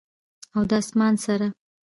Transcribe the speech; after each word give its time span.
او 0.55 0.61
د 0.69 0.71
اسمان 0.81 1.13
سره، 1.25 1.47